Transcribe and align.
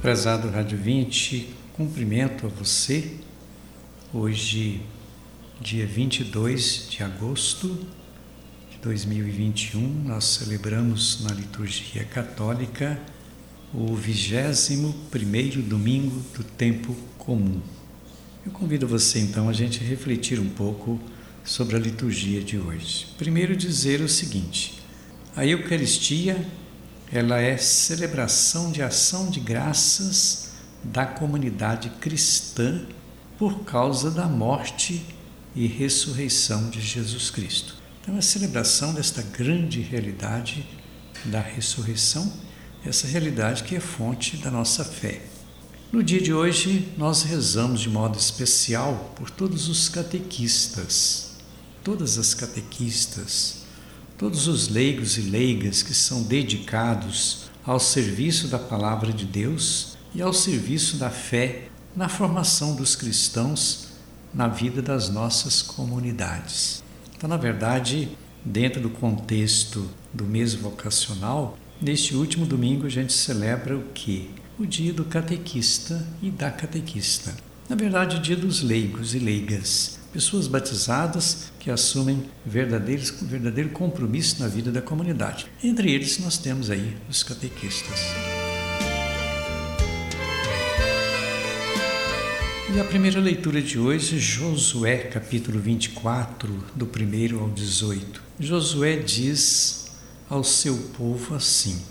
Prezado 0.00 0.48
Rádio 0.48 0.78
20, 0.78 1.46
cumprimento 1.74 2.46
a 2.46 2.48
você. 2.48 3.16
Hoje, 4.14 4.80
dia 5.60 5.84
22 5.84 6.86
de 6.88 7.02
agosto 7.02 7.68
de 8.70 8.78
2021, 8.80 10.04
nós 10.06 10.24
celebramos 10.24 11.22
na 11.22 11.34
liturgia 11.34 12.02
católica 12.02 12.98
o 13.74 13.94
21 13.94 14.90
primeiro 15.10 15.60
domingo 15.60 16.18
do 16.34 16.44
tempo 16.44 16.96
comum. 17.18 17.60
Eu 18.46 18.52
convido 18.52 18.88
você 18.88 19.18
então 19.18 19.50
a 19.50 19.52
gente 19.52 19.84
refletir 19.84 20.40
um 20.40 20.48
pouco 20.48 20.98
sobre 21.44 21.76
a 21.76 21.78
liturgia 21.78 22.40
de 22.40 22.56
hoje. 22.56 23.08
Primeiro 23.18 23.54
dizer 23.54 24.00
o 24.00 24.08
seguinte: 24.08 24.80
a 25.36 25.44
Eucaristia 25.44 26.42
ela 27.12 27.40
é 27.40 27.56
celebração 27.56 28.70
de 28.70 28.82
ação 28.82 29.30
de 29.30 29.40
graças 29.40 30.50
da 30.82 31.04
comunidade 31.04 31.90
cristã 32.00 32.86
por 33.36 33.64
causa 33.64 34.10
da 34.10 34.26
morte 34.26 35.04
e 35.54 35.66
ressurreição 35.66 36.70
de 36.70 36.80
Jesus 36.80 37.30
Cristo. 37.30 37.74
Então, 38.00 38.16
a 38.16 38.22
celebração 38.22 38.94
desta 38.94 39.22
grande 39.22 39.80
realidade 39.80 40.66
da 41.24 41.40
ressurreição, 41.40 42.32
essa 42.84 43.08
realidade 43.08 43.64
que 43.64 43.74
é 43.74 43.80
fonte 43.80 44.36
da 44.36 44.50
nossa 44.50 44.84
fé. 44.84 45.20
No 45.92 46.04
dia 46.04 46.20
de 46.20 46.32
hoje, 46.32 46.88
nós 46.96 47.24
rezamos 47.24 47.80
de 47.80 47.90
modo 47.90 48.16
especial 48.16 49.12
por 49.16 49.28
todos 49.28 49.68
os 49.68 49.88
catequistas, 49.88 51.32
todas 51.82 52.16
as 52.16 52.32
catequistas, 52.32 53.59
todos 54.20 54.46
os 54.46 54.68
leigos 54.68 55.16
e 55.16 55.22
leigas 55.22 55.82
que 55.82 55.94
são 55.94 56.22
dedicados 56.22 57.48
ao 57.64 57.80
serviço 57.80 58.48
da 58.48 58.58
palavra 58.58 59.14
de 59.14 59.24
Deus 59.24 59.96
e 60.14 60.20
ao 60.20 60.34
serviço 60.34 60.98
da 60.98 61.08
fé 61.08 61.68
na 61.96 62.06
formação 62.06 62.76
dos 62.76 62.94
cristãos 62.94 63.88
na 64.34 64.46
vida 64.46 64.82
das 64.82 65.08
nossas 65.08 65.62
comunidades. 65.62 66.84
Então, 67.16 67.30
na 67.30 67.38
verdade, 67.38 68.10
dentro 68.44 68.82
do 68.82 68.90
contexto 68.90 69.88
do 70.12 70.26
mês 70.26 70.52
vocacional, 70.52 71.56
neste 71.80 72.14
último 72.14 72.44
domingo 72.44 72.84
a 72.86 72.90
gente 72.90 73.14
celebra 73.14 73.74
o 73.74 73.84
que? 73.94 74.28
O 74.58 74.66
dia 74.66 74.92
do 74.92 75.06
catequista 75.06 76.06
e 76.20 76.30
da 76.30 76.50
catequista. 76.50 77.34
Na 77.70 77.74
verdade, 77.74 78.16
o 78.16 78.20
dia 78.20 78.36
dos 78.36 78.60
leigos 78.60 79.14
e 79.14 79.18
leigas 79.18 79.98
pessoas 80.12 80.46
batizadas 80.46 81.52
que 81.58 81.70
assumem 81.70 82.24
verdadeiro, 82.44 83.02
verdadeiro 83.22 83.70
compromisso 83.70 84.40
na 84.40 84.48
vida 84.48 84.70
da 84.70 84.82
comunidade. 84.82 85.46
Entre 85.62 85.90
eles, 85.90 86.18
nós 86.18 86.36
temos 86.36 86.70
aí 86.70 86.96
os 87.08 87.22
catequistas. 87.22 88.00
E 92.74 92.78
a 92.78 92.84
primeira 92.84 93.18
leitura 93.20 93.60
de 93.60 93.78
hoje, 93.78 94.18
Josué, 94.18 94.98
capítulo 94.98 95.58
24, 95.58 96.64
do 96.74 96.86
1 96.86 97.40
ao 97.40 97.50
18. 97.50 98.22
Josué 98.38 98.96
diz 98.96 99.90
ao 100.28 100.44
seu 100.44 100.76
povo 100.96 101.34
assim, 101.34 101.82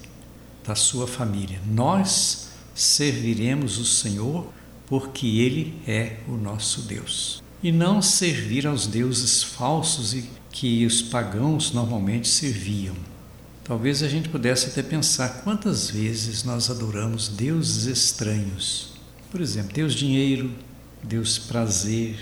da 0.66 0.76
sua 0.76 1.06
família: 1.06 1.60
Nós 1.70 2.50
serviremos 2.74 3.78
o 3.78 3.86
Senhor, 3.86 4.48
porque 4.88 5.28
Ele 5.28 5.82
é 5.86 6.18
o 6.30 6.38
nosso 6.38 6.84
Deus 6.84 7.44
e 7.62 7.72
não 7.72 8.02
servir 8.02 8.66
aos 8.66 8.88
deuses 8.88 9.44
falsos 9.44 10.14
e 10.14 10.30
que 10.52 10.86
os 10.86 11.02
pagãos 11.02 11.72
normalmente 11.72 12.28
serviam. 12.28 12.96
Talvez 13.64 14.02
a 14.02 14.08
gente 14.08 14.30
pudesse 14.30 14.68
até 14.68 14.82
pensar 14.82 15.42
quantas 15.44 15.90
vezes 15.90 16.44
nós 16.44 16.70
adoramos 16.70 17.28
deuses 17.28 17.86
estranhos. 17.86 18.94
Por 19.30 19.42
exemplo, 19.42 19.74
Deus 19.74 19.94
dinheiro, 19.94 20.52
Deus 21.04 21.38
prazer, 21.38 22.18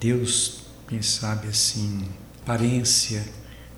Deus, 0.00 0.60
quem 0.88 1.02
sabe 1.02 1.48
assim, 1.48 2.02
aparência, 2.42 3.26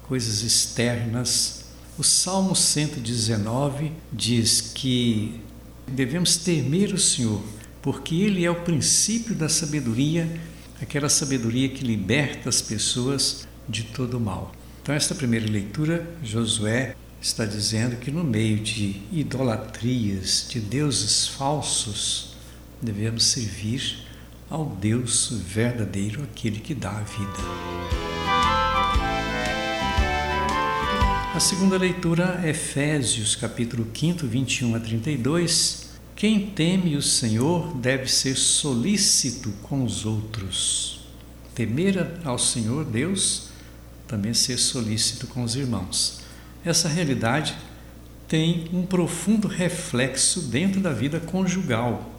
coisas 0.05 0.43
externas. 0.43 1.65
O 1.99 2.05
Salmo 2.05 2.55
119 2.55 3.93
diz 4.13 4.61
que 4.61 5.41
devemos 5.89 6.37
temer 6.37 6.95
o 6.95 6.99
Senhor, 6.99 7.43
porque 7.83 8.15
Ele 8.15 8.45
é 8.45 8.51
o 8.51 8.63
princípio 8.63 9.35
da 9.35 9.49
sabedoria 9.49 10.41
aquela 10.81 11.09
sabedoria 11.09 11.69
que 11.69 11.85
liberta 11.85 12.49
as 12.49 12.63
pessoas 12.63 13.47
de 13.69 13.83
todo 13.85 14.17
o 14.17 14.21
mal. 14.21 14.53
Então, 14.83 14.95
esta 14.95 15.15
primeira 15.15 15.47
leitura, 15.47 16.09
Josué 16.23 16.95
está 17.21 17.45
dizendo 17.45 17.97
que 17.97 18.11
no 18.11 18.25
meio 18.25 18.59
de 18.59 19.03
idolatrias, 19.13 20.47
de 20.49 20.61
deuses 20.61 21.27
falsos, 21.29 22.37
devemos 22.81 23.25
servir 23.25 24.07
ao 24.49 24.65
Deus 24.65 25.31
verdadeiro, 25.47 26.23
aquele 26.23 26.61
que 26.61 26.75
dá 26.75 26.91
a 26.91 27.03
vida. 27.03 27.89
A 31.35 31.41
segunda 31.41 31.77
leitura, 31.77 32.41
Efésios, 32.49 33.37
capítulo 33.37 33.87
5, 33.95 34.27
21 34.27 34.75
a 34.75 34.81
32, 34.81 35.88
quem 36.19 36.51
teme 36.51 36.97
o 36.97 37.01
Senhor 37.01 37.77
deve 37.77 38.09
ser 38.09 38.35
solícito 38.35 39.53
com 39.63 39.85
os 39.85 40.05
outros. 40.05 41.07
Temer 41.55 42.19
ao 42.25 42.37
Senhor 42.37 42.85
Deus, 42.85 43.51
também 44.09 44.35
ser 44.35 44.59
solícito 44.59 45.29
com 45.29 45.45
os 45.45 45.55
irmãos. 45.55 46.23
Essa 46.65 46.89
realidade 46.89 47.57
tem 48.27 48.69
um 48.73 48.85
profundo 48.85 49.47
reflexo 49.47 50.41
dentro 50.41 50.81
da 50.81 50.93
vida 50.93 51.21
conjugal. 51.21 52.11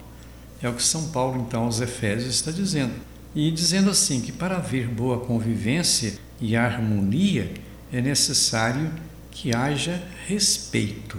É 0.61 0.69
o 0.69 0.73
que 0.75 0.83
São 0.83 1.09
Paulo, 1.09 1.45
então, 1.45 1.65
aos 1.65 1.81
Efésios 1.81 2.35
está 2.35 2.51
dizendo. 2.51 2.93
E 3.35 3.51
dizendo 3.51 3.89
assim 3.89 4.21
que 4.21 4.31
para 4.31 4.55
haver 4.55 4.87
boa 4.87 5.19
convivência 5.19 6.17
e 6.39 6.55
harmonia 6.55 7.51
é 7.91 7.99
necessário 7.99 8.93
que 9.29 9.53
haja 9.53 10.01
respeito. 10.25 11.17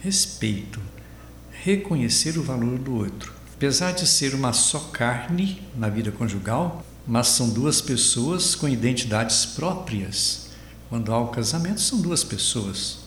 Respeito 0.00 0.97
reconhecer 1.68 2.38
o 2.38 2.42
valor 2.42 2.78
do 2.78 2.94
outro. 2.94 3.30
Apesar 3.54 3.92
de 3.92 4.06
ser 4.06 4.34
uma 4.34 4.54
só 4.54 4.78
carne 4.78 5.60
na 5.76 5.90
vida 5.90 6.10
conjugal, 6.10 6.82
mas 7.06 7.28
são 7.28 7.50
duas 7.50 7.82
pessoas 7.82 8.54
com 8.54 8.66
identidades 8.66 9.44
próprias. 9.44 10.48
Quando 10.88 11.12
há 11.12 11.18
o 11.18 11.28
casamento, 11.28 11.80
são 11.80 12.00
duas 12.00 12.24
pessoas. 12.24 13.00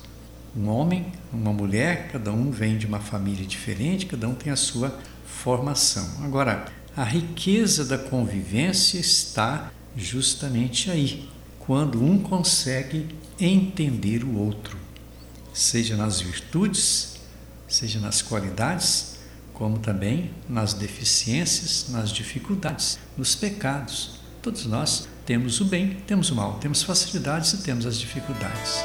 Um 0.55 0.67
homem, 0.67 1.11
uma 1.33 1.51
mulher, 1.51 2.09
cada 2.11 2.31
um 2.31 2.51
vem 2.51 2.77
de 2.77 2.85
uma 2.85 2.99
família 2.99 3.45
diferente, 3.47 4.05
cada 4.05 4.27
um 4.27 4.35
tem 4.35 4.53
a 4.53 4.55
sua 4.55 4.95
formação. 5.25 6.07
Agora, 6.23 6.65
a 6.95 7.03
riqueza 7.03 7.83
da 7.83 7.97
convivência 7.97 8.99
está 8.99 9.71
justamente 9.97 10.91
aí, 10.91 11.27
quando 11.57 12.03
um 12.03 12.19
consegue 12.19 13.07
entender 13.39 14.23
o 14.23 14.37
outro, 14.37 14.77
seja 15.51 15.95
nas 15.95 16.21
virtudes, 16.21 17.10
seja 17.71 17.99
nas 17.99 18.21
qualidades, 18.21 19.15
como 19.53 19.79
também 19.79 20.31
nas 20.47 20.73
deficiências, 20.73 21.87
nas 21.89 22.11
dificuldades, 22.11 22.99
nos 23.17 23.35
pecados. 23.35 24.19
Todos 24.41 24.65
nós 24.65 25.07
temos 25.25 25.61
o 25.61 25.65
bem, 25.65 25.97
temos 26.05 26.31
o 26.31 26.35
mal, 26.35 26.55
temos 26.55 26.83
facilidades 26.83 27.53
e 27.53 27.57
temos 27.59 27.85
as 27.85 27.97
dificuldades. 27.97 28.83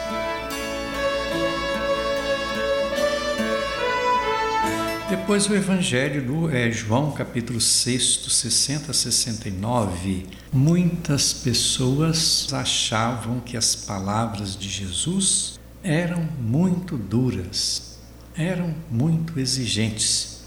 Depois 5.08 5.48
o 5.48 5.54
Evangelho 5.54 6.26
do 6.26 6.50
é, 6.50 6.70
João, 6.70 7.12
capítulo 7.12 7.60
6, 7.60 8.24
60 8.28 8.90
a 8.90 8.94
69. 8.94 10.26
Muitas 10.52 11.32
pessoas 11.32 12.52
achavam 12.52 13.38
que 13.40 13.56
as 13.56 13.76
palavras 13.76 14.56
de 14.56 14.68
Jesus 14.68 15.60
eram 15.82 16.22
muito 16.40 16.96
duras, 16.96 17.95
eram 18.36 18.74
muito 18.90 19.38
exigentes. 19.38 20.42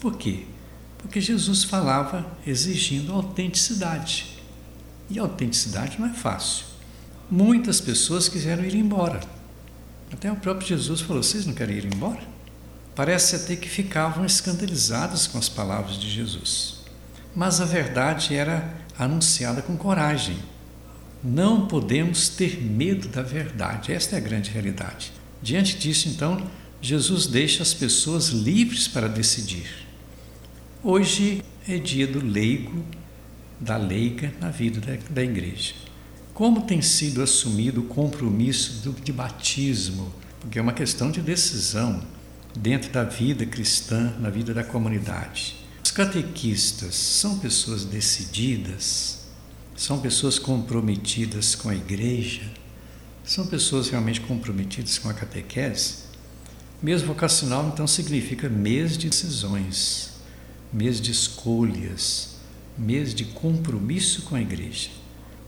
Por 0.00 0.16
quê? 0.16 0.44
Porque 0.98 1.20
Jesus 1.20 1.64
falava 1.64 2.26
exigindo 2.46 3.12
autenticidade. 3.12 4.38
E 5.08 5.18
autenticidade 5.18 5.98
não 5.98 6.08
é 6.08 6.12
fácil. 6.12 6.66
Muitas 7.30 7.80
pessoas 7.80 8.28
quiseram 8.28 8.64
ir 8.64 8.74
embora. 8.74 9.20
Até 10.12 10.30
o 10.30 10.36
próprio 10.36 10.68
Jesus 10.68 11.00
falou: 11.00 11.22
Vocês 11.22 11.46
não 11.46 11.54
querem 11.54 11.76
ir 11.76 11.84
embora? 11.86 12.20
Parece 12.94 13.36
até 13.36 13.56
que 13.56 13.68
ficavam 13.68 14.24
escandalizadas 14.24 15.26
com 15.26 15.38
as 15.38 15.48
palavras 15.48 15.96
de 15.96 16.10
Jesus. 16.10 16.80
Mas 17.34 17.60
a 17.60 17.64
verdade 17.64 18.34
era 18.34 18.74
anunciada 18.98 19.62
com 19.62 19.76
coragem. 19.76 20.36
Não 21.22 21.66
podemos 21.66 22.28
ter 22.28 22.60
medo 22.60 23.08
da 23.08 23.22
verdade, 23.22 23.92
esta 23.92 24.16
é 24.16 24.18
a 24.18 24.22
grande 24.22 24.50
realidade. 24.50 25.12
Diante 25.42 25.78
disso, 25.78 26.08
então, 26.08 26.42
Jesus 26.82 27.26
deixa 27.26 27.62
as 27.62 27.74
pessoas 27.74 28.28
livres 28.28 28.88
para 28.88 29.08
decidir. 29.08 29.86
Hoje 30.82 31.42
é 31.68 31.76
dia 31.78 32.06
do 32.06 32.24
leigo, 32.24 32.84
da 33.60 33.76
leiga 33.76 34.32
na 34.40 34.50
vida 34.50 34.80
da, 34.80 34.96
da 35.10 35.22
igreja. 35.22 35.74
Como 36.32 36.62
tem 36.62 36.80
sido 36.80 37.22
assumido 37.22 37.82
o 37.82 37.84
compromisso 37.84 38.82
do, 38.82 38.92
de 39.02 39.12
batismo? 39.12 40.10
Porque 40.40 40.58
é 40.58 40.62
uma 40.62 40.72
questão 40.72 41.10
de 41.10 41.20
decisão. 41.20 42.02
dentro 42.54 42.90
da 42.90 43.04
vida 43.04 43.46
cristã, 43.46 44.14
na 44.18 44.30
vida 44.30 44.52
da 44.52 44.64
comunidade. 44.64 45.56
Os 45.82 45.90
catequistas 45.90 46.94
são 46.94 47.38
pessoas 47.38 47.84
decididas, 47.84 49.18
são 49.76 50.00
pessoas 50.00 50.38
comprometidas 50.38 51.54
com 51.54 51.68
a 51.68 51.74
igreja, 51.74 52.42
são 53.24 53.46
pessoas 53.46 53.88
realmente 53.88 54.20
comprometidas 54.20 54.98
com 54.98 55.08
a 55.08 55.14
catequese. 55.14 56.09
Mês 56.82 57.02
vocacional, 57.02 57.68
então, 57.68 57.86
significa 57.86 58.48
mês 58.48 58.96
de 58.96 59.10
decisões, 59.10 60.12
mês 60.72 60.98
de 60.98 61.10
escolhas, 61.10 62.36
mês 62.78 63.14
de 63.14 63.26
compromisso 63.26 64.22
com 64.22 64.34
a 64.34 64.40
igreja. 64.40 64.88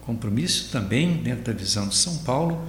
Compromisso 0.02 0.68
também, 0.70 1.22
dentro 1.22 1.44
da 1.44 1.58
visão 1.58 1.88
de 1.88 1.94
São 1.94 2.18
Paulo, 2.18 2.62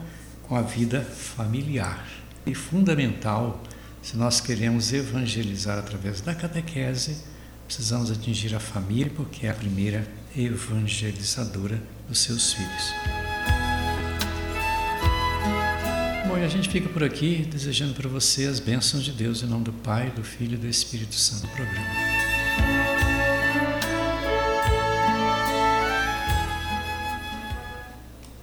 com 0.44 0.56
a 0.56 0.62
vida 0.62 1.02
familiar. 1.02 2.08
E 2.46 2.56
fundamental, 2.56 3.62
se 4.02 4.16
nós 4.16 4.40
queremos 4.40 4.94
evangelizar 4.94 5.78
através 5.78 6.22
da 6.22 6.34
catequese, 6.34 7.18
precisamos 7.68 8.12
atingir 8.12 8.56
a 8.56 8.62
família, 8.62 9.12
porque 9.14 9.46
é 9.46 9.50
a 9.50 9.54
primeira 9.56 10.08
evangelizadora 10.38 11.82
dos 12.08 12.20
seus 12.20 12.54
filhos. 12.54 13.23
E 16.40 16.46
a 16.46 16.48
gente 16.48 16.68
fica 16.68 16.90
por 16.90 17.04
aqui 17.04 17.48
desejando 17.50 17.94
para 17.94 18.10
você 18.10 18.46
as 18.46 18.60
bênçãos 18.60 19.04
de 19.04 19.12
Deus 19.12 19.44
em 19.44 19.46
nome 19.46 19.64
do 19.64 19.72
Pai, 19.72 20.12
do 20.12 20.24
Filho 20.24 20.56
e 20.56 20.58
do 20.58 20.68
Espírito 20.68 21.16
Santo. 21.16 21.48
Programa. 21.48 22.23